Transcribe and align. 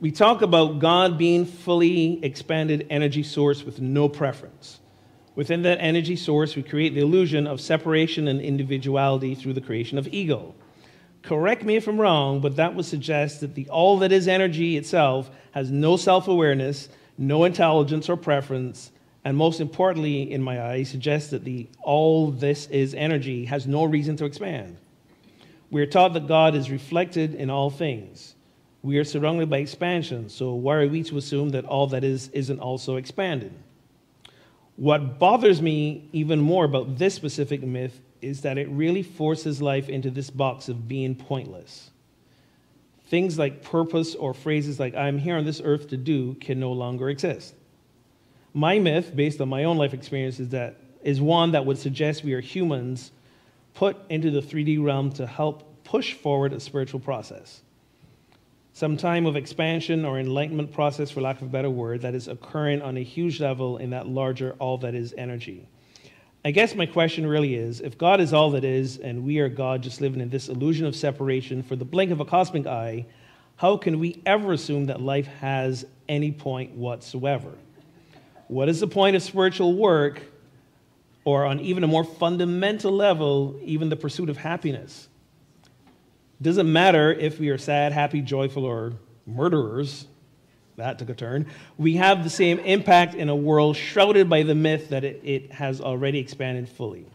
we 0.00 0.12
talk 0.12 0.42
about 0.42 0.78
God 0.78 1.18
being 1.18 1.44
fully 1.44 2.24
expanded 2.24 2.86
energy 2.88 3.24
source 3.24 3.64
with 3.64 3.80
no 3.80 4.08
preference. 4.08 4.78
Within 5.34 5.62
that 5.62 5.78
energy 5.80 6.14
source, 6.14 6.54
we 6.54 6.62
create 6.62 6.94
the 6.94 7.00
illusion 7.00 7.46
of 7.48 7.60
separation 7.60 8.28
and 8.28 8.40
individuality 8.40 9.34
through 9.34 9.54
the 9.54 9.60
creation 9.60 9.98
of 9.98 10.06
ego. 10.08 10.54
Correct 11.22 11.64
me 11.64 11.76
if 11.76 11.88
I'm 11.88 12.00
wrong, 12.00 12.40
but 12.40 12.56
that 12.56 12.74
would 12.74 12.84
suggest 12.84 13.40
that 13.40 13.56
the 13.56 13.68
all 13.70 13.98
that 13.98 14.12
is 14.12 14.28
energy 14.28 14.76
itself 14.76 15.30
has 15.50 15.70
no 15.70 15.96
self 15.96 16.28
awareness, 16.28 16.88
no 17.16 17.44
intelligence 17.44 18.08
or 18.08 18.16
preference, 18.16 18.92
and 19.24 19.36
most 19.36 19.60
importantly, 19.60 20.30
in 20.30 20.42
my 20.42 20.62
eyes, 20.62 20.88
suggests 20.88 21.30
that 21.30 21.44
the 21.44 21.68
all 21.82 22.30
this 22.30 22.66
is 22.68 22.94
energy 22.94 23.46
has 23.46 23.66
no 23.66 23.84
reason 23.84 24.16
to 24.16 24.24
expand. 24.24 24.76
We 25.70 25.82
are 25.82 25.86
taught 25.86 26.14
that 26.14 26.28
God 26.28 26.54
is 26.54 26.70
reflected 26.70 27.34
in 27.34 27.50
all 27.50 27.68
things. 27.68 28.36
We 28.82 28.98
are 28.98 29.04
surrounded 29.04 29.50
by 29.50 29.58
expansion, 29.58 30.28
so 30.28 30.54
why 30.54 30.76
are 30.76 30.88
we 30.88 31.02
to 31.04 31.18
assume 31.18 31.50
that 31.50 31.64
all 31.64 31.88
that 31.88 32.04
is 32.04 32.28
isn't 32.28 32.60
also 32.60 32.96
expanded? 32.96 33.52
What 34.76 35.18
bothers 35.18 35.60
me 35.60 36.08
even 36.12 36.38
more 36.38 36.64
about 36.64 36.98
this 36.98 37.14
specific 37.14 37.62
myth 37.62 38.00
is 38.22 38.42
that 38.42 38.58
it 38.58 38.68
really 38.68 39.02
forces 39.02 39.60
life 39.60 39.88
into 39.88 40.10
this 40.10 40.30
box 40.30 40.68
of 40.68 40.86
being 40.86 41.16
pointless. 41.16 41.90
Things 43.08 43.38
like 43.38 43.62
purpose 43.62 44.14
or 44.14 44.34
phrases 44.34 44.78
like, 44.78 44.94
I'm 44.94 45.18
here 45.18 45.36
on 45.36 45.44
this 45.44 45.60
earth 45.64 45.88
to 45.88 45.96
do, 45.96 46.34
can 46.34 46.60
no 46.60 46.72
longer 46.72 47.08
exist. 47.10 47.54
My 48.54 48.78
myth, 48.78 49.14
based 49.14 49.40
on 49.40 49.48
my 49.48 49.64
own 49.64 49.78
life 49.78 49.94
experience, 49.94 50.38
is, 50.38 50.50
that, 50.50 50.76
is 51.02 51.20
one 51.20 51.52
that 51.52 51.66
would 51.66 51.78
suggest 51.78 52.22
we 52.22 52.34
are 52.34 52.40
humans 52.40 53.10
put 53.74 53.96
into 54.08 54.30
the 54.30 54.40
3D 54.40 54.82
realm 54.82 55.10
to 55.12 55.26
help 55.26 55.84
push 55.84 56.14
forward 56.14 56.52
a 56.52 56.60
spiritual 56.60 57.00
process. 57.00 57.62
Some 58.78 58.96
time 58.96 59.26
of 59.26 59.34
expansion 59.34 60.04
or 60.04 60.20
enlightenment 60.20 60.72
process, 60.72 61.10
for 61.10 61.20
lack 61.20 61.38
of 61.38 61.48
a 61.48 61.50
better 61.50 61.68
word, 61.68 62.02
that 62.02 62.14
is 62.14 62.28
occurring 62.28 62.80
on 62.80 62.96
a 62.96 63.02
huge 63.02 63.40
level 63.40 63.78
in 63.78 63.90
that 63.90 64.06
larger 64.06 64.54
all 64.60 64.78
that 64.78 64.94
is 64.94 65.12
energy. 65.18 65.66
I 66.44 66.52
guess 66.52 66.76
my 66.76 66.86
question 66.86 67.26
really 67.26 67.56
is 67.56 67.80
if 67.80 67.98
God 67.98 68.20
is 68.20 68.32
all 68.32 68.52
that 68.52 68.62
is, 68.62 68.98
and 68.98 69.24
we 69.24 69.40
are 69.40 69.48
God 69.48 69.82
just 69.82 70.00
living 70.00 70.20
in 70.20 70.30
this 70.30 70.48
illusion 70.48 70.86
of 70.86 70.94
separation 70.94 71.64
for 71.64 71.74
the 71.74 71.84
blink 71.84 72.12
of 72.12 72.20
a 72.20 72.24
cosmic 72.24 72.68
eye, 72.68 73.06
how 73.56 73.78
can 73.78 73.98
we 73.98 74.22
ever 74.24 74.52
assume 74.52 74.86
that 74.86 75.00
life 75.00 75.26
has 75.26 75.84
any 76.08 76.30
point 76.30 76.70
whatsoever? 76.70 77.50
What 78.46 78.68
is 78.68 78.78
the 78.78 78.86
point 78.86 79.16
of 79.16 79.24
spiritual 79.24 79.74
work, 79.74 80.22
or 81.24 81.44
on 81.46 81.58
even 81.58 81.82
a 81.82 81.88
more 81.88 82.04
fundamental 82.04 82.92
level, 82.92 83.58
even 83.64 83.88
the 83.88 83.96
pursuit 83.96 84.30
of 84.30 84.36
happiness? 84.36 85.08
Doesn't 86.40 86.72
matter 86.72 87.12
if 87.12 87.40
we 87.40 87.48
are 87.48 87.58
sad, 87.58 87.92
happy, 87.92 88.20
joyful, 88.20 88.64
or 88.64 88.92
murderers 89.26 90.06
that 90.78 90.98
took 90.98 91.10
a 91.10 91.14
turn. 91.14 91.46
We 91.76 91.94
have 91.96 92.22
the 92.24 92.30
same 92.30 92.60
impact 92.60 93.14
in 93.14 93.28
a 93.28 93.36
world 93.36 93.76
shrouded 93.76 94.30
by 94.30 94.44
the 94.44 94.54
myth 94.54 94.90
that 94.90 95.04
it, 95.04 95.20
it 95.24 95.52
has 95.52 95.80
already 95.80 96.20
expanded 96.20 96.68
fully. 96.68 97.06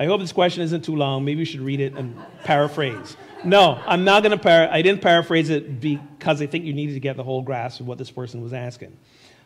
I 0.00 0.06
hope 0.06 0.20
this 0.20 0.32
question 0.32 0.62
isn't 0.62 0.84
too 0.84 0.96
long. 0.96 1.24
Maybe 1.24 1.40
you 1.40 1.44
should 1.44 1.60
read 1.60 1.80
it 1.80 1.94
and 1.94 2.18
paraphrase. 2.44 3.16
No, 3.44 3.80
I'm 3.86 4.04
not 4.04 4.22
going 4.22 4.32
to 4.36 4.42
par. 4.42 4.68
I 4.70 4.82
didn't 4.82 5.02
paraphrase 5.02 5.50
it 5.50 5.80
because 5.80 6.42
I 6.42 6.46
think 6.46 6.64
you 6.64 6.72
needed 6.72 6.94
to 6.94 7.00
get 7.00 7.16
the 7.16 7.22
whole 7.22 7.42
grasp 7.42 7.80
of 7.80 7.86
what 7.86 7.98
this 7.98 8.10
person 8.10 8.42
was 8.42 8.52
asking. 8.52 8.96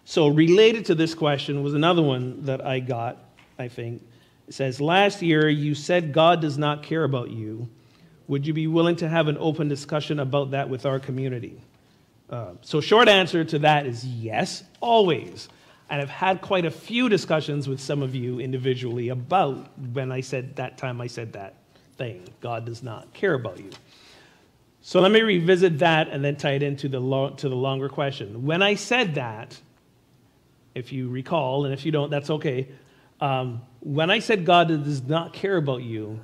So, 0.04 0.28
related 0.28 0.86
to 0.86 0.94
this 0.94 1.14
question 1.14 1.62
was 1.62 1.74
another 1.74 2.02
one 2.02 2.44
that 2.44 2.64
I 2.64 2.80
got, 2.80 3.18
I 3.58 3.68
think. 3.68 4.02
It 4.50 4.54
says, 4.54 4.80
Last 4.80 5.22
year 5.22 5.48
you 5.48 5.76
said 5.76 6.12
God 6.12 6.40
does 6.40 6.58
not 6.58 6.82
care 6.82 7.04
about 7.04 7.30
you. 7.30 7.68
Would 8.26 8.48
you 8.48 8.52
be 8.52 8.66
willing 8.66 8.97
to 8.97 9.08
have 9.08 9.28
an 9.28 9.36
open 9.38 9.69
discussion 9.69 10.19
about 10.19 10.50
that 10.50 10.69
with 10.69 10.84
our 10.84 10.98
community? 10.98 11.60
Uh, 12.28 12.54
so, 12.60 12.80
short 12.80 13.08
answer 13.08 13.44
to 13.44 13.60
that 13.60 13.86
is 13.86 14.04
yes, 14.04 14.64
always. 14.80 15.48
And 15.88 16.02
I've 16.02 16.10
had 16.10 16.41
quite 16.41 16.64
a 16.64 16.70
few 16.70 17.08
discussions 17.08 17.69
with 17.69 17.80
some 17.80 18.02
of 18.02 18.12
you 18.12 18.41
individually 18.41 19.10
about 19.10 19.69
when 19.78 20.10
I 20.10 20.20
said 20.20 20.56
that 20.56 20.76
time 20.76 21.00
I 21.00 21.06
said 21.06 21.32
that 21.34 21.54
thing. 21.96 22.28
God 22.41 22.66
does 22.66 22.82
not 22.82 23.12
care 23.12 23.34
about 23.34 23.58
you. 23.58 23.70
So 24.82 25.00
let 25.00 25.12
me 25.12 25.22
revisit 25.22 25.78
that 25.78 26.08
and 26.08 26.25
then 26.25 26.34
tie 26.34 26.54
it 26.54 26.64
into 26.64 26.88
the, 26.88 26.98
lo- 26.98 27.30
to 27.30 27.48
the 27.48 27.54
longer 27.54 27.88
question. 27.88 28.44
When 28.44 28.62
I 28.62 28.75
said 28.75 29.14
that, 29.14 29.60
if 30.75 30.92
you 30.92 31.08
recall, 31.08 31.66
and 31.66 31.75
if 31.75 31.86
you 31.86 31.92
don't, 31.92 32.10
that's 32.10 32.30
okay. 32.30 32.66
Um, 33.20 33.62
when 33.81 34.10
I 34.10 34.19
said 34.19 34.44
God 34.44 34.69
does 34.69 35.03
not 35.03 35.32
care 35.32 35.56
about 35.56 35.82
you, 35.82 36.20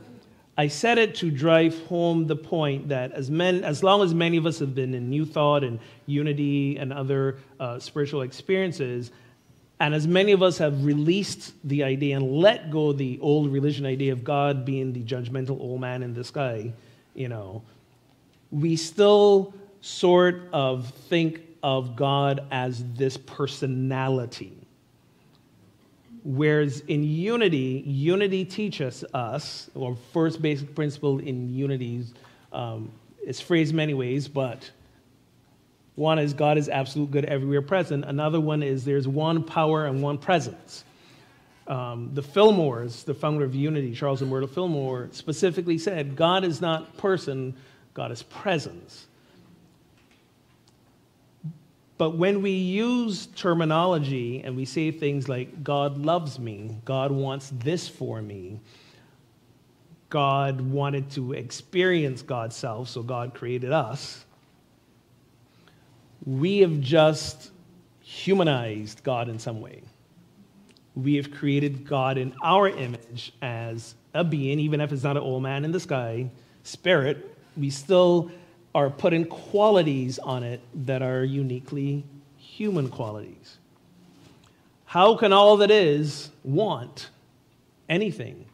I 0.59 0.69
said 0.69 0.97
it 0.97 1.17
to 1.17 1.31
drive 1.31 1.79
home 1.87 2.27
the 2.27 2.37
point 2.37 2.89
that 2.89 3.13
as, 3.13 3.31
men, 3.31 3.63
as 3.63 3.83
long 3.83 4.03
as 4.03 4.15
many 4.15 4.39
of 4.39 4.47
us 4.47 4.59
have 4.61 4.75
been 4.75 4.95
in 4.95 5.11
New 5.11 5.27
Thought 5.27 5.63
and 5.63 5.79
Unity 6.07 6.79
and 6.79 6.93
other 6.93 7.37
uh, 7.61 7.79
spiritual 7.79 8.23
experiences, 8.23 9.11
and 9.79 9.95
as 9.95 10.07
many 10.07 10.33
of 10.33 10.43
us 10.43 10.57
have 10.57 10.85
released 10.85 11.53
the 11.65 11.85
idea 11.85 12.17
and 12.17 12.39
let 12.39 12.71
go 12.71 12.95
the 12.95 13.19
old 13.21 13.53
religion 13.53 13.85
idea 13.85 14.15
of 14.15 14.25
God 14.25 14.65
being 14.65 14.95
the 14.95 15.03
judgmental 15.03 15.61
old 15.61 15.83
man 15.83 16.03
in 16.03 16.15
the 16.15 16.25
sky, 16.25 16.73
you 17.15 17.29
know, 17.29 17.63
we 18.51 18.77
still 18.77 19.53
sort 19.83 20.49
of 20.55 20.89
think 21.09 21.43
of 21.63 21.97
God 21.97 22.47
as 22.51 22.83
this 22.95 23.19
personality 23.19 24.66
Whereas 26.27 26.81
in 26.89 27.05
unity, 27.05 27.85
unity 27.87 28.45
teaches 28.45 29.05
us, 29.15 29.71
or 29.77 29.97
first 30.13 30.43
basic 30.43 30.75
principle 30.75 31.21
in 31.21 31.55
unity 31.55 32.03
um, 32.53 32.91
is 33.25 33.41
phrased 33.41 33.73
many 33.73 33.95
ways, 33.95 34.27
but 34.27 34.69
one 35.95 36.19
is 36.19 36.35
God 36.35 36.59
is 36.59 36.69
absolute 36.69 37.13
good 37.13 37.27
everywhere 37.27 37.63
present. 37.63 38.05
Another 38.05 38.41
one 38.41 38.65
is 38.65 38.85
there's 38.85 39.07
one 39.07 39.45
power 39.45 39.87
and 39.87 40.03
one 40.03 40.19
presence. 40.19 40.83
Um, 41.69 42.11
the 42.13 42.23
Fillmores, 42.23 43.05
the 43.05 43.15
founder 43.15 43.45
of 43.45 43.55
Unity, 43.55 43.95
Charles 43.95 44.21
and 44.21 44.29
Myrtle 44.29 44.49
Fillmore, 44.49 45.09
specifically 45.13 45.79
said 45.79 46.17
God 46.17 46.43
is 46.43 46.61
not 46.61 46.97
person, 46.97 47.55
God 47.95 48.11
is 48.11 48.25
presence. 48.25 49.07
But 51.99 52.11
when 52.11 52.43
we 52.43 52.51
use 52.51 53.27
terminology 53.37 54.43
and 54.45 54.57
we 54.57 54.65
say 54.67 54.91
things 54.91 55.29
like, 55.29 55.65
God 55.65 55.99
loves 55.99 56.39
me, 56.39 56.77
God 56.85 57.11
wants 57.11 57.51
this 57.55 57.89
for 57.89 58.21
me, 58.21 58.61
God 60.11 60.61
wanted 60.61 61.11
to 61.13 61.33
experience 61.33 62.23
God's 62.23 62.55
self, 62.55 62.89
so 62.89 63.03
God 63.03 63.35
created 63.35 63.73
us, 63.73 64.25
we 66.25 66.59
have 66.59 66.81
just 66.81 67.51
humanized 68.01 69.03
God 69.03 69.29
in 69.29 69.39
some 69.39 69.61
way. 69.61 69.83
We 70.95 71.17
have 71.17 71.31
created 71.31 71.87
God 71.87 72.19
in 72.19 72.35
our 72.43 72.69
image 72.69 73.33
as 73.43 73.95
a 74.15 74.25
being, 74.25 74.59
even 74.61 74.81
if 74.81 74.93
it's 74.93 75.03
not 75.03 75.17
an 75.17 75.23
old 75.23 75.43
man 75.43 75.65
in 75.65 75.73
the 75.73 75.81
sky, 75.81 76.31
spirit. 76.63 77.37
We 77.57 77.71
still 77.71 78.31
are 78.77 78.91
putting 78.91 79.25
qualities 79.25 80.19
on 80.19 80.43
it 80.43 80.61
that 80.75 81.01
are 81.01 81.25
uniquely 81.25 82.05
human 82.37 82.91
qualities. 82.91 83.57
How 84.85 85.17
can 85.17 85.33
all 85.33 85.57
that 85.57 85.71
is 85.71 86.29
want 86.45 87.09
anything? 87.89 88.45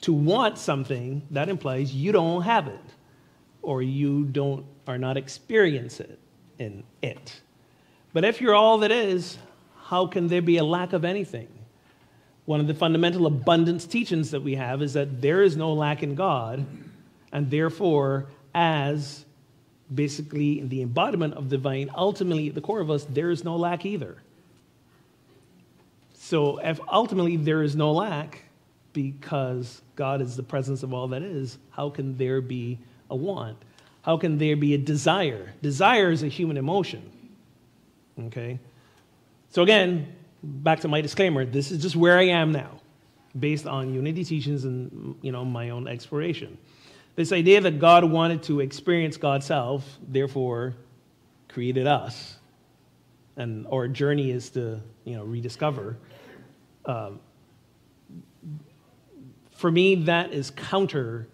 To 0.00 0.14
want 0.14 0.56
something, 0.56 1.20
that 1.30 1.50
implies 1.50 1.94
you 1.94 2.10
don't 2.10 2.40
have 2.40 2.68
it 2.68 2.80
or 3.60 3.82
you 3.82 4.24
don't 4.24 4.64
are 4.86 4.96
not 4.96 5.18
experience 5.18 6.00
it 6.00 6.18
in 6.58 6.82
it. 7.02 7.42
But 8.14 8.24
if 8.24 8.40
you're 8.40 8.54
all 8.54 8.78
that 8.78 8.90
is, 8.90 9.36
how 9.76 10.06
can 10.06 10.28
there 10.28 10.40
be 10.40 10.56
a 10.56 10.64
lack 10.64 10.94
of 10.94 11.04
anything? 11.04 11.48
One 12.46 12.60
of 12.60 12.66
the 12.66 12.72
fundamental 12.72 13.26
abundance 13.26 13.84
teachings 13.84 14.30
that 14.30 14.40
we 14.40 14.54
have 14.54 14.80
is 14.80 14.94
that 14.94 15.20
there 15.20 15.42
is 15.42 15.54
no 15.54 15.74
lack 15.74 16.02
in 16.02 16.14
God, 16.14 16.64
and 17.30 17.50
therefore, 17.50 18.28
as 18.54 19.26
basically 19.94 20.62
the 20.62 20.82
embodiment 20.82 21.34
of 21.34 21.48
divine, 21.48 21.90
ultimately 21.94 22.48
at 22.48 22.54
the 22.54 22.60
core 22.60 22.80
of 22.80 22.90
us, 22.90 23.04
there 23.04 23.30
is 23.30 23.44
no 23.44 23.56
lack 23.56 23.84
either. 23.84 24.16
So 26.14 26.58
if 26.58 26.80
ultimately 26.90 27.36
there 27.36 27.62
is 27.62 27.74
no 27.74 27.92
lack, 27.92 28.44
because 28.92 29.82
God 29.96 30.20
is 30.20 30.36
the 30.36 30.42
presence 30.42 30.82
of 30.82 30.92
all 30.92 31.08
that 31.08 31.22
is, 31.22 31.58
how 31.70 31.90
can 31.90 32.16
there 32.16 32.40
be 32.40 32.78
a 33.10 33.16
want? 33.16 33.56
How 34.02 34.16
can 34.16 34.38
there 34.38 34.56
be 34.56 34.74
a 34.74 34.78
desire? 34.78 35.52
Desire 35.62 36.10
is 36.10 36.22
a 36.22 36.28
human 36.28 36.56
emotion. 36.56 37.10
Okay? 38.18 38.58
So 39.50 39.62
again, 39.62 40.14
back 40.42 40.80
to 40.80 40.88
my 40.88 41.00
disclaimer, 41.00 41.44
this 41.44 41.70
is 41.70 41.82
just 41.82 41.96
where 41.96 42.18
I 42.18 42.24
am 42.24 42.52
now, 42.52 42.80
based 43.38 43.66
on 43.66 43.92
unity 43.92 44.24
teachings 44.24 44.64
and 44.64 45.16
you 45.22 45.32
know 45.32 45.44
my 45.44 45.70
own 45.70 45.86
exploration. 45.86 46.56
This 47.20 47.32
idea 47.32 47.60
that 47.60 47.78
God 47.78 48.04
wanted 48.04 48.44
to 48.44 48.60
experience 48.60 49.18
God's 49.18 49.44
self, 49.44 49.98
therefore 50.08 50.74
created 51.50 51.86
us, 51.86 52.38
and 53.36 53.66
our 53.66 53.88
journey 53.88 54.30
is 54.30 54.48
to 54.52 54.80
you 55.04 55.16
know 55.16 55.24
rediscover. 55.24 55.98
Um, 56.86 57.20
for 59.50 59.70
me, 59.70 59.96
that 59.96 60.32
is 60.32 60.50
counter 60.50 61.28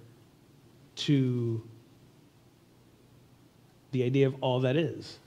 to 0.97 1.63
the 3.93 4.03
idea 4.03 4.27
of 4.27 4.35
all 4.41 4.59
that 4.63 4.77
is. 4.77 5.21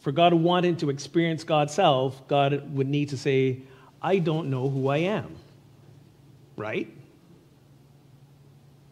For 0.00 0.10
God 0.10 0.32
wanting 0.32 0.78
to 0.78 0.88
experience 0.88 1.44
God's 1.44 1.74
self, 1.74 2.26
God 2.28 2.74
would 2.74 2.88
need 2.88 3.10
to 3.10 3.18
say, 3.18 3.58
I 4.00 4.20
don't 4.20 4.48
know 4.48 4.70
who 4.70 4.88
I 4.88 5.00
am. 5.00 5.36
Right? 6.56 6.90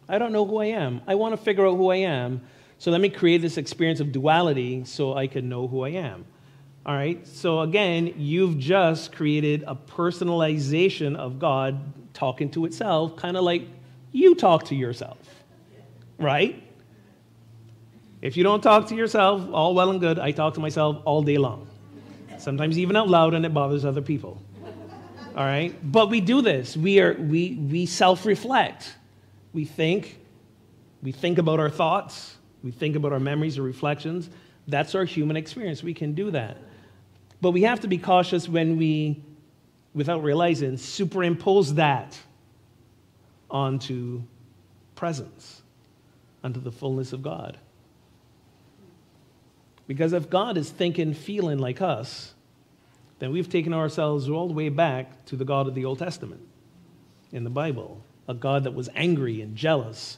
I 0.07 0.17
don't 0.17 0.31
know 0.31 0.45
who 0.45 0.57
I 0.57 0.65
am. 0.65 1.01
I 1.07 1.15
want 1.15 1.33
to 1.33 1.37
figure 1.37 1.65
out 1.65 1.77
who 1.77 1.89
I 1.89 1.97
am. 1.97 2.41
So 2.77 2.91
let 2.91 3.01
me 3.01 3.09
create 3.09 3.41
this 3.41 3.57
experience 3.57 3.99
of 3.99 4.11
duality 4.11 4.83
so 4.85 5.15
I 5.15 5.27
can 5.27 5.49
know 5.49 5.67
who 5.67 5.81
I 5.81 5.89
am. 5.89 6.25
All 6.85 6.93
right? 6.93 7.25
So 7.25 7.61
again, 7.61 8.13
you've 8.17 8.59
just 8.59 9.11
created 9.11 9.63
a 9.65 9.75
personalization 9.75 11.15
of 11.15 11.39
God 11.39 11.93
talking 12.13 12.49
to 12.51 12.65
itself, 12.65 13.15
kind 13.15 13.35
of 13.37 13.43
like 13.43 13.67
you 14.11 14.35
talk 14.35 14.65
to 14.65 14.75
yourself. 14.75 15.17
Right? 16.19 16.61
If 18.21 18.37
you 18.37 18.43
don't 18.43 18.61
talk 18.61 18.87
to 18.87 18.95
yourself, 18.95 19.47
all 19.51 19.73
well 19.73 19.89
and 19.91 19.99
good. 19.99 20.19
I 20.19 20.31
talk 20.31 20.53
to 20.55 20.59
myself 20.59 21.01
all 21.05 21.21
day 21.21 21.37
long. 21.37 21.67
Sometimes 22.37 22.77
even 22.77 22.95
out 22.95 23.07
loud, 23.07 23.33
and 23.33 23.45
it 23.45 23.53
bothers 23.53 23.85
other 23.85 24.01
people. 24.01 24.41
All 25.35 25.43
right? 25.43 25.75
But 25.91 26.09
we 26.09 26.21
do 26.21 26.41
this. 26.41 26.77
We, 26.77 26.99
are, 26.99 27.13
we, 27.13 27.55
we 27.55 27.85
self 27.85 28.25
reflect. 28.25 28.93
We 29.55 29.63
think. 29.63 30.19
We 31.01 31.13
think 31.13 31.37
about 31.37 31.61
our 31.61 31.69
thoughts. 31.69 32.35
We 32.61 32.71
think 32.71 32.97
about 32.97 33.13
our 33.13 33.21
memories 33.21 33.57
or 33.57 33.61
reflections. 33.61 34.29
That's 34.67 34.95
our 34.95 35.05
human 35.05 35.37
experience. 35.37 35.81
We 35.81 35.93
can 35.93 36.13
do 36.13 36.29
that. 36.31 36.57
But 37.39 37.51
we 37.51 37.61
have 37.61 37.79
to 37.79 37.87
be 37.87 37.97
cautious 37.97 38.49
when 38.49 38.75
we, 38.75 39.23
without 39.93 40.23
realizing, 40.23 40.75
superimpose 40.75 41.75
that 41.75 42.19
onto 43.49 44.23
presence, 44.95 45.61
onto 46.43 46.59
the 46.59 46.71
fullness 46.71 47.13
of 47.13 47.23
God. 47.23 47.57
Because 49.87 50.11
if 50.11 50.29
God 50.29 50.57
is 50.57 50.69
thinking, 50.69 51.13
feeling 51.13 51.59
like 51.59 51.81
us, 51.81 52.33
then 53.19 53.31
we've 53.31 53.49
taken 53.49 53.73
ourselves 53.73 54.27
all 54.27 54.47
the 54.47 54.53
way 54.53 54.67
back 54.67 55.23
to 55.27 55.37
the 55.37 55.45
God 55.45 55.67
of 55.67 55.75
the 55.75 55.85
Old 55.85 55.99
Testament 55.99 56.41
in 57.31 57.45
the 57.45 57.49
Bible, 57.49 58.03
a 58.27 58.33
God 58.33 58.63
that 58.63 58.73
was 58.73 58.89
angry 58.95 59.41
and 59.41 59.55
jealous 59.55 60.17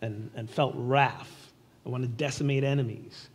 and, 0.00 0.30
and 0.34 0.48
felt 0.48 0.74
wrath 0.76 1.52
and 1.84 1.92
wanted 1.92 2.06
to 2.06 2.24
decimate 2.24 2.64
enemies. 2.64 3.28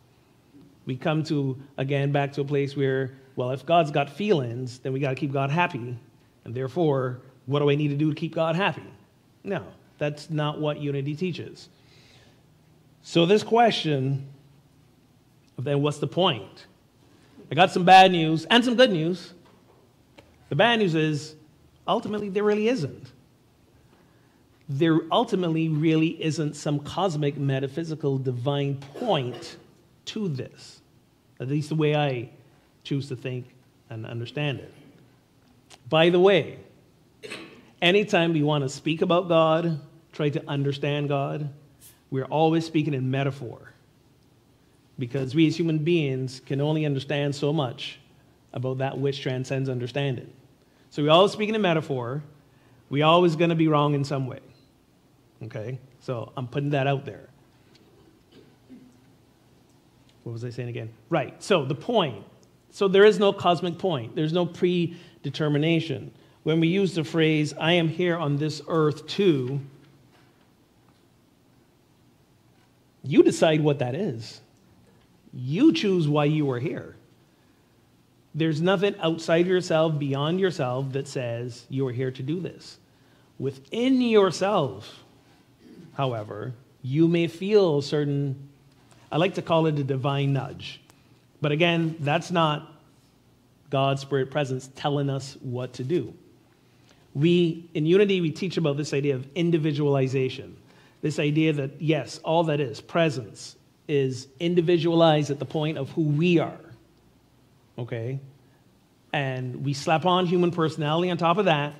We 0.86 0.96
come 0.96 1.24
to, 1.24 1.58
again, 1.78 2.12
back 2.12 2.32
to 2.34 2.42
a 2.42 2.44
place 2.44 2.76
where, 2.76 3.12
well, 3.34 3.50
if 3.50 3.66
God's 3.66 3.90
got 3.90 4.10
feelings, 4.10 4.78
then 4.78 4.92
we 4.92 5.00
got 5.00 5.10
to 5.10 5.16
keep 5.16 5.32
God 5.32 5.50
happy. 5.50 5.96
And 6.44 6.54
therefore, 6.54 7.20
what 7.46 7.60
do 7.60 7.70
I 7.70 7.74
need 7.74 7.88
to 7.88 7.96
do 7.96 8.10
to 8.10 8.14
keep 8.14 8.34
God 8.34 8.56
happy? 8.56 8.86
No, 9.42 9.64
that's 9.98 10.30
not 10.30 10.60
what 10.60 10.78
unity 10.78 11.14
teaches. 11.14 11.68
So, 13.02 13.26
this 13.26 13.42
question 13.42 14.26
then 15.58 15.82
what's 15.82 15.98
the 15.98 16.06
point? 16.06 16.66
I 17.50 17.54
got 17.54 17.70
some 17.70 17.84
bad 17.84 18.10
news 18.12 18.44
and 18.46 18.64
some 18.64 18.74
good 18.74 18.90
news. 18.90 19.32
The 20.48 20.56
bad 20.56 20.78
news 20.78 20.94
is 20.94 21.34
ultimately 21.86 22.28
there 22.28 22.44
really 22.44 22.68
isn't. 22.68 23.12
There 24.68 25.00
ultimately 25.12 25.68
really 25.68 26.22
isn't 26.22 26.54
some 26.54 26.80
cosmic, 26.80 27.36
metaphysical, 27.36 28.18
divine 28.18 28.76
point 28.94 29.56
to 30.06 30.28
this. 30.28 30.80
At 31.38 31.48
least 31.48 31.68
the 31.68 31.74
way 31.74 31.94
I 31.94 32.30
choose 32.82 33.08
to 33.08 33.16
think 33.16 33.46
and 33.90 34.06
understand 34.06 34.60
it. 34.60 34.72
By 35.88 36.10
the 36.10 36.18
way, 36.18 36.58
anytime 37.80 38.32
we 38.32 38.42
want 38.42 38.64
to 38.64 38.68
speak 38.68 39.02
about 39.02 39.28
God, 39.28 39.80
try 40.12 40.30
to 40.30 40.42
understand 40.48 41.08
God, 41.08 41.48
we're 42.10 42.24
always 42.24 42.64
speaking 42.64 42.94
in 42.94 43.10
metaphor 43.10 43.72
because 44.98 45.34
we 45.34 45.46
as 45.46 45.58
human 45.58 45.78
beings 45.78 46.40
can 46.40 46.60
only 46.60 46.86
understand 46.86 47.34
so 47.34 47.52
much 47.52 47.98
about 48.52 48.78
that 48.78 48.98
which 48.98 49.20
transcends 49.20 49.68
understanding. 49.68 50.32
So 50.90 51.02
we're 51.02 51.10
always 51.10 51.32
speaking 51.32 51.54
in 51.54 51.60
metaphor. 51.60 52.22
We're 52.88 53.04
always 53.04 53.36
going 53.36 53.50
to 53.50 53.56
be 53.56 53.68
wrong 53.68 53.94
in 53.94 54.04
some 54.04 54.26
way. 54.26 54.40
Okay? 55.44 55.78
So 56.00 56.32
I'm 56.36 56.46
putting 56.46 56.70
that 56.70 56.86
out 56.86 57.04
there. 57.04 57.28
What 60.24 60.32
was 60.32 60.44
I 60.44 60.50
saying 60.50 60.68
again? 60.68 60.90
Right. 61.08 61.40
So 61.42 61.64
the 61.64 61.74
point. 61.74 62.24
So 62.70 62.88
there 62.88 63.04
is 63.04 63.18
no 63.18 63.32
cosmic 63.32 63.78
point. 63.78 64.16
There's 64.16 64.32
no 64.32 64.44
predetermination. 64.44 66.10
When 66.42 66.60
we 66.60 66.68
use 66.68 66.94
the 66.94 67.04
phrase, 67.04 67.54
I 67.58 67.72
am 67.72 67.88
here 67.88 68.16
on 68.16 68.36
this 68.36 68.60
earth 68.68 69.06
too, 69.06 69.60
you 73.02 73.22
decide 73.22 73.60
what 73.60 73.78
that 73.78 73.94
is. 73.94 74.40
You 75.32 75.72
choose 75.72 76.08
why 76.08 76.24
you 76.24 76.50
are 76.50 76.58
here. 76.58 76.96
There's 78.34 78.60
nothing 78.60 78.94
outside 79.00 79.46
yourself, 79.46 79.98
beyond 79.98 80.40
yourself, 80.40 80.92
that 80.92 81.08
says 81.08 81.64
you 81.70 81.86
are 81.86 81.92
here 81.92 82.10
to 82.10 82.22
do 82.22 82.40
this. 82.40 82.78
Within 83.38 84.00
yourself, 84.00 85.04
however, 85.96 86.54
you 86.82 87.08
may 87.08 87.26
feel 87.26 87.82
certain, 87.82 88.48
I 89.10 89.16
like 89.16 89.34
to 89.34 89.42
call 89.42 89.66
it 89.66 89.78
a 89.78 89.84
divine 89.84 90.32
nudge. 90.32 90.80
But 91.40 91.52
again, 91.52 91.96
that's 92.00 92.30
not 92.30 92.72
God's 93.70 94.02
spirit 94.02 94.30
presence 94.30 94.70
telling 94.76 95.10
us 95.10 95.36
what 95.40 95.74
to 95.74 95.84
do. 95.84 96.14
We, 97.14 97.68
in 97.74 97.86
unity, 97.86 98.20
we 98.20 98.30
teach 98.30 98.56
about 98.56 98.76
this 98.76 98.92
idea 98.92 99.14
of 99.14 99.26
individualization. 99.34 100.56
This 101.02 101.18
idea 101.18 101.52
that, 101.54 101.80
yes, 101.80 102.18
all 102.18 102.44
that 102.44 102.60
is 102.60 102.80
presence, 102.80 103.56
is 103.88 104.28
individualized 104.38 105.30
at 105.30 105.38
the 105.38 105.44
point 105.44 105.78
of 105.78 105.90
who 105.90 106.02
we 106.02 106.38
are. 106.38 106.60
Okay? 107.78 108.20
And 109.12 109.64
we 109.64 109.72
slap 109.72 110.04
on 110.04 110.26
human 110.26 110.50
personality 110.50 111.10
on 111.10 111.16
top 111.16 111.38
of 111.38 111.46
that, 111.46 111.74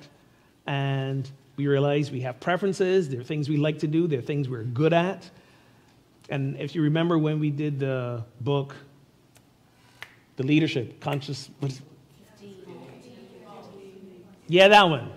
and 0.67 1.29
we 1.55 1.67
realize 1.67 2.11
we 2.11 2.21
have 2.21 2.39
preferences. 2.39 3.09
There 3.09 3.19
are 3.19 3.23
things 3.23 3.49
we 3.49 3.57
like 3.57 3.79
to 3.79 3.87
do, 3.87 4.07
there 4.07 4.19
are 4.19 4.23
things 4.23 4.47
we're 4.47 4.63
good 4.63 4.93
at. 4.93 5.29
And 6.29 6.57
if 6.59 6.75
you 6.75 6.81
remember 6.83 7.17
when 7.17 7.39
we 7.39 7.49
did 7.49 7.79
the 7.79 8.23
book, 8.41 8.75
The 10.35 10.43
Leadership, 10.43 10.99
Conscious. 10.99 11.49
Yeah, 14.49 14.67
that 14.67 14.83
one 14.83 15.11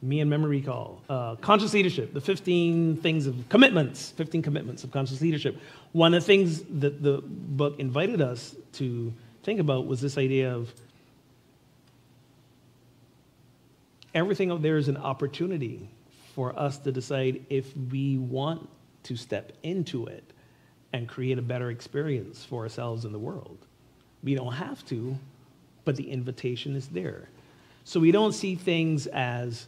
me 0.00 0.20
and 0.20 0.30
memory 0.30 0.58
recall 0.58 1.02
uh, 1.08 1.34
conscious 1.36 1.74
leadership 1.74 2.14
the 2.14 2.20
15 2.20 2.98
things 2.98 3.26
of 3.26 3.48
commitments 3.48 4.12
15 4.12 4.42
commitments 4.42 4.84
of 4.84 4.90
conscious 4.90 5.20
leadership 5.20 5.58
one 5.92 6.14
of 6.14 6.22
the 6.22 6.26
things 6.26 6.62
that 6.78 7.02
the 7.02 7.20
book 7.24 7.78
invited 7.78 8.20
us 8.20 8.54
to 8.72 9.12
think 9.42 9.58
about 9.58 9.86
was 9.86 10.00
this 10.00 10.16
idea 10.16 10.54
of 10.54 10.72
everything 14.14 14.50
out 14.50 14.62
there 14.62 14.76
is 14.76 14.88
an 14.88 14.96
opportunity 14.96 15.88
for 16.34 16.58
us 16.58 16.78
to 16.78 16.92
decide 16.92 17.44
if 17.50 17.76
we 17.90 18.18
want 18.18 18.68
to 19.04 19.16
step 19.16 19.52
into 19.62 20.06
it 20.06 20.32
and 20.92 21.08
create 21.08 21.38
a 21.38 21.42
better 21.42 21.70
experience 21.70 22.44
for 22.44 22.62
ourselves 22.62 23.04
in 23.04 23.12
the 23.12 23.18
world 23.18 23.58
we 24.22 24.34
don't 24.34 24.54
have 24.54 24.84
to 24.86 25.16
but 25.84 25.96
the 25.96 26.10
invitation 26.10 26.76
is 26.76 26.88
there 26.88 27.28
so 27.84 27.98
we 27.98 28.12
don't 28.12 28.32
see 28.32 28.54
things 28.54 29.06
as 29.06 29.66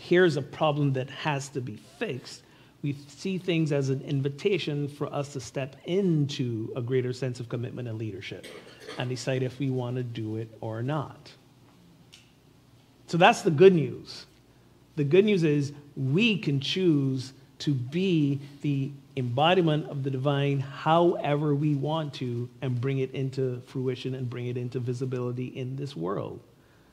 here's 0.00 0.38
a 0.38 0.42
problem 0.42 0.94
that 0.94 1.10
has 1.10 1.50
to 1.50 1.60
be 1.60 1.76
fixed. 1.98 2.42
We 2.80 2.94
see 3.06 3.36
things 3.36 3.70
as 3.70 3.90
an 3.90 4.00
invitation 4.00 4.88
for 4.88 5.12
us 5.12 5.34
to 5.34 5.40
step 5.40 5.76
into 5.84 6.72
a 6.74 6.80
greater 6.80 7.12
sense 7.12 7.38
of 7.38 7.50
commitment 7.50 7.86
and 7.86 7.98
leadership 7.98 8.46
and 8.96 9.10
decide 9.10 9.42
if 9.42 9.58
we 9.58 9.68
want 9.68 9.96
to 9.96 10.02
do 10.02 10.36
it 10.36 10.48
or 10.62 10.82
not. 10.82 11.30
So 13.10 13.18
that's 13.18 13.42
the 13.42 13.50
good 13.50 13.74
news. 13.74 14.26
The 14.94 15.02
good 15.02 15.24
news 15.24 15.42
is 15.42 15.72
we 15.96 16.38
can 16.38 16.60
choose 16.60 17.32
to 17.58 17.74
be 17.74 18.38
the 18.62 18.92
embodiment 19.16 19.90
of 19.90 20.04
the 20.04 20.10
divine 20.12 20.60
however 20.60 21.52
we 21.52 21.74
want 21.74 22.14
to 22.14 22.48
and 22.62 22.80
bring 22.80 23.00
it 23.00 23.10
into 23.10 23.62
fruition 23.66 24.14
and 24.14 24.30
bring 24.30 24.46
it 24.46 24.56
into 24.56 24.78
visibility 24.78 25.46
in 25.46 25.74
this 25.74 25.96
world. 25.96 26.38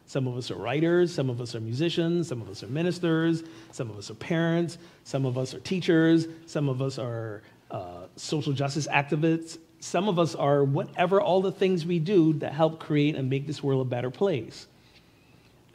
Some 0.08 0.28
of 0.28 0.36
us 0.36 0.50
are 0.50 0.56
writers, 0.56 1.14
some 1.14 1.30
of 1.30 1.40
us 1.40 1.54
are 1.54 1.60
musicians, 1.60 2.28
some 2.28 2.42
of 2.42 2.50
us 2.50 2.64
are 2.64 2.68
ministers, 2.68 3.44
some 3.72 3.92
of 3.92 4.00
us 4.00 4.10
are 4.10 4.16
parents, 4.16 4.80
some 5.04 5.24
of 5.24 5.38
us 5.38 5.54
are 5.54 5.60
teachers, 5.60 6.26
some 6.48 6.68
of 6.68 6.82
us 6.82 6.98
are 6.98 7.44
uh, 7.70 8.08
social 8.16 8.54
justice 8.54 8.88
activists, 8.88 9.60
some 9.82 10.10
of 10.10 10.18
us 10.18 10.34
are 10.34 10.64
whatever, 10.64 11.22
all 11.22 11.44
the 11.44 11.52
things 11.52 11.86
we 11.86 12.00
do 12.00 12.34
that 12.40 12.54
help 12.54 12.80
create 12.80 13.16
and 13.16 13.30
make 13.30 13.46
this 13.46 13.62
world 13.62 13.86
a 13.86 13.88
better 13.88 14.10
place. 14.10 14.66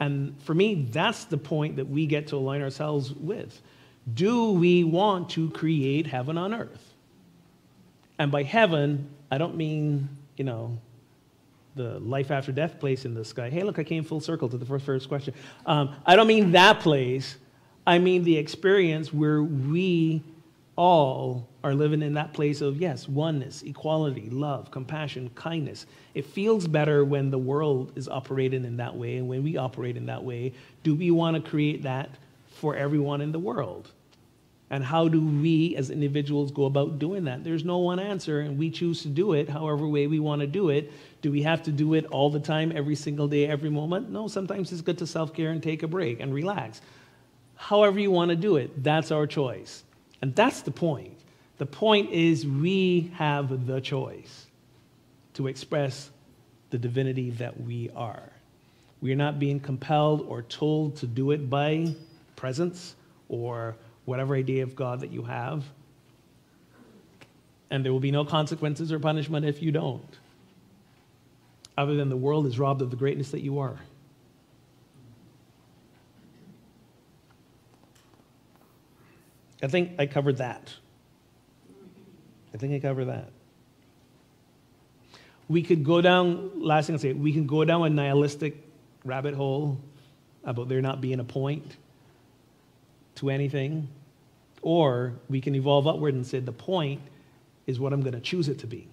And 0.03 0.35
for 0.43 0.53
me, 0.53 0.89
that's 0.91 1.23
the 1.23 1.37
point 1.37 1.77
that 1.77 1.87
we 1.87 2.05
get 2.07 2.27
to 2.27 2.35
align 2.35 2.61
ourselves 2.61 3.13
with. 3.13 3.61
Do 4.13 4.51
we 4.51 4.83
want 4.83 5.29
to 5.29 5.49
create 5.51 6.07
heaven 6.07 6.37
on 6.37 6.53
earth? 6.53 6.93
And 8.19 8.29
by 8.29 8.43
heaven, 8.43 9.09
I 9.31 9.37
don't 9.37 9.55
mean, 9.55 10.09
you 10.35 10.43
know, 10.43 10.77
the 11.77 11.99
life 11.99 12.31
after 12.31 12.51
death 12.51 12.81
place 12.81 13.05
in 13.05 13.13
the 13.13 13.23
sky. 13.23 13.49
Hey, 13.49 13.63
look, 13.63 13.79
I 13.79 13.85
came 13.85 14.03
full 14.03 14.19
circle 14.19 14.49
to 14.49 14.57
the 14.57 14.65
first, 14.65 14.85
first 14.85 15.07
question. 15.07 15.33
Um, 15.65 15.95
I 16.05 16.17
don't 16.17 16.27
mean 16.27 16.51
that 16.51 16.81
place. 16.81 17.37
I 17.87 17.97
mean 17.97 18.25
the 18.25 18.35
experience 18.37 19.13
where 19.13 19.41
we 19.41 20.21
all 20.75 21.47
are 21.63 21.73
living 21.73 22.01
in 22.01 22.13
that 22.15 22.33
place 22.33 22.61
of, 22.61 22.81
yes, 22.81 23.07
oneness, 23.07 23.61
equality, 23.61 24.29
love, 24.29 24.71
compassion, 24.71 25.29
kindness. 25.35 25.85
It 26.13 26.25
feels 26.25 26.67
better 26.67 27.05
when 27.05 27.29
the 27.29 27.37
world 27.37 27.91
is 27.95 28.07
operating 28.07 28.65
in 28.65 28.77
that 28.77 28.95
way 28.95 29.17
and 29.17 29.27
when 29.27 29.43
we 29.43 29.57
operate 29.57 29.97
in 29.97 30.07
that 30.07 30.23
way. 30.23 30.53
Do 30.83 30.95
we 30.95 31.11
want 31.11 31.35
to 31.35 31.49
create 31.49 31.83
that 31.83 32.09
for 32.55 32.75
everyone 32.75 33.21
in 33.21 33.31
the 33.31 33.39
world? 33.39 33.91
And 34.69 34.83
how 34.83 35.07
do 35.07 35.23
we 35.23 35.75
as 35.75 35.91
individuals 35.91 36.51
go 36.51 36.65
about 36.65 36.97
doing 36.97 37.25
that? 37.25 37.43
There's 37.43 37.63
no 37.63 37.77
one 37.77 37.99
answer, 37.99 38.39
and 38.39 38.57
we 38.57 38.71
choose 38.71 39.03
to 39.03 39.07
do 39.07 39.33
it 39.33 39.47
however 39.47 39.87
way 39.87 40.07
we 40.07 40.19
want 40.19 40.41
to 40.41 40.47
do 40.47 40.69
it. 40.69 40.91
Do 41.21 41.31
we 41.31 41.43
have 41.43 41.61
to 41.63 41.71
do 41.71 41.93
it 41.93 42.05
all 42.07 42.31
the 42.31 42.39
time, 42.39 42.71
every 42.75 42.95
single 42.95 43.27
day, 43.27 43.45
every 43.45 43.69
moment? 43.69 44.09
No, 44.09 44.27
sometimes 44.27 44.71
it's 44.71 44.81
good 44.81 44.97
to 44.97 45.05
self 45.05 45.31
care 45.31 45.51
and 45.51 45.61
take 45.61 45.83
a 45.83 45.87
break 45.87 46.19
and 46.21 46.33
relax. 46.33 46.81
However, 47.55 47.99
you 47.99 48.09
want 48.09 48.29
to 48.29 48.35
do 48.35 48.55
it, 48.55 48.83
that's 48.83 49.11
our 49.11 49.27
choice. 49.27 49.83
And 50.23 50.33
that's 50.33 50.61
the 50.61 50.71
point. 50.71 51.17
The 51.57 51.65
point 51.65 52.11
is, 52.11 52.47
we 52.47 53.11
have 53.15 53.67
the 53.67 53.81
choice 53.81 54.45
to 55.33 55.47
express 55.47 56.11
the 56.69 56.77
divinity 56.77 57.31
that 57.31 57.59
we 57.59 57.89
are. 57.93 58.23
We 59.01 59.11
are 59.11 59.17
not 59.17 59.37
being 59.37 59.59
compelled 59.59 60.21
or 60.21 60.43
told 60.43 60.95
to 60.99 61.07
do 61.07 61.31
it 61.31 61.49
by 61.49 61.93
presence 62.37 62.95
or 63.27 63.75
whatever 64.05 64.33
idea 64.33 64.63
of 64.63 64.77
God 64.77 65.01
that 65.01 65.11
you 65.11 65.23
have. 65.23 65.65
And 67.69 67.83
there 67.83 67.91
will 67.91 67.99
be 67.99 68.11
no 68.11 68.23
consequences 68.23 68.93
or 68.93 68.99
punishment 68.99 69.45
if 69.45 69.61
you 69.61 69.73
don't, 69.73 70.07
other 71.77 71.95
than 71.95 72.07
the 72.07 72.15
world 72.15 72.45
is 72.45 72.57
robbed 72.57 72.81
of 72.81 72.91
the 72.91 72.95
greatness 72.95 73.31
that 73.31 73.41
you 73.41 73.59
are. 73.59 73.77
I 79.63 79.67
think 79.67 79.93
I 79.97 80.05
covered 80.05 80.37
that. 80.37 80.73
I 82.53 82.57
think 82.57 82.73
I 82.73 82.79
covered 82.85 83.05
that. 83.05 83.29
We 85.47 85.63
could 85.63 85.83
go 85.83 86.01
down, 86.01 86.61
last 86.61 86.87
thing 86.87 86.95
I'll 86.95 86.99
say, 86.99 87.13
we 87.13 87.31
can 87.31 87.47
go 87.47 87.63
down 87.63 87.83
a 87.83 87.89
nihilistic 87.89 88.57
rabbit 89.05 89.33
hole 89.33 89.79
about 90.43 90.67
there 90.67 90.81
not 90.81 90.99
being 90.99 91.19
a 91.19 91.23
point 91.23 91.77
to 93.15 93.29
anything, 93.29 93.87
or 94.61 95.13
we 95.29 95.39
can 95.39 95.55
evolve 95.55 95.87
upward 95.87 96.13
and 96.13 96.25
say 96.25 96.39
the 96.39 96.51
point 96.51 97.01
is 97.65 97.79
what 97.79 97.93
I'm 97.93 98.01
going 98.01 98.13
to 98.13 98.19
choose 98.19 98.49
it 98.49 98.59
to 98.59 98.67
be. 98.67 98.87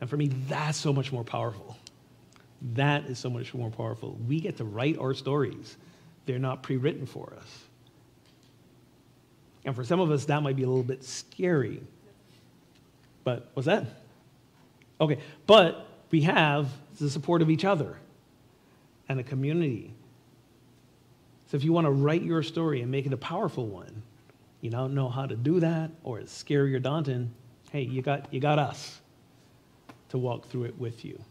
And 0.00 0.08
for 0.08 0.16
me, 0.16 0.28
that's 0.48 0.78
so 0.78 0.92
much 0.92 1.10
more 1.10 1.24
powerful. 1.24 1.76
That 2.74 3.06
is 3.06 3.18
so 3.18 3.30
much 3.30 3.52
more 3.52 3.70
powerful. 3.70 4.16
We 4.28 4.40
get 4.40 4.56
to 4.58 4.64
write 4.64 4.98
our 4.98 5.14
stories, 5.14 5.76
they're 6.26 6.38
not 6.38 6.62
pre 6.62 6.76
written 6.76 7.06
for 7.06 7.32
us. 7.40 7.67
And 9.68 9.76
for 9.76 9.84
some 9.84 10.00
of 10.00 10.10
us, 10.10 10.24
that 10.24 10.42
might 10.42 10.56
be 10.56 10.62
a 10.62 10.66
little 10.66 10.82
bit 10.82 11.04
scary. 11.04 11.82
But 13.22 13.50
what's 13.52 13.66
that? 13.66 13.84
Okay, 14.98 15.18
but 15.46 15.86
we 16.10 16.22
have 16.22 16.70
the 16.98 17.10
support 17.10 17.42
of 17.42 17.50
each 17.50 17.66
other 17.66 17.98
and 19.10 19.20
a 19.20 19.22
community. 19.22 19.92
So 21.50 21.58
if 21.58 21.64
you 21.64 21.74
want 21.74 21.84
to 21.84 21.90
write 21.90 22.22
your 22.22 22.42
story 22.42 22.80
and 22.80 22.90
make 22.90 23.04
it 23.04 23.12
a 23.12 23.18
powerful 23.18 23.66
one, 23.66 24.02
you 24.62 24.70
don't 24.70 24.94
know 24.94 25.10
how 25.10 25.26
to 25.26 25.36
do 25.36 25.60
that, 25.60 25.90
or 26.02 26.18
it's 26.18 26.32
scary 26.32 26.74
or 26.74 26.78
daunting, 26.78 27.30
hey, 27.70 27.82
you 27.82 28.00
got, 28.00 28.32
you 28.32 28.40
got 28.40 28.58
us 28.58 28.98
to 30.08 30.16
walk 30.16 30.48
through 30.48 30.64
it 30.64 30.78
with 30.78 31.04
you. 31.04 31.22